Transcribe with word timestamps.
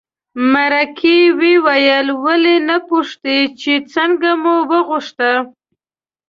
مرکې 0.51 1.17
وویل 1.41 2.07
ولې 2.25 2.55
نه 2.69 2.77
پوښتې 2.89 3.37
چې 3.59 3.73
څنګه 3.93 4.29
مو 4.41 4.55
وغوښته. 4.71 5.31